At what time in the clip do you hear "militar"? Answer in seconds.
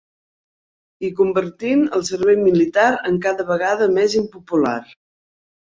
2.47-2.89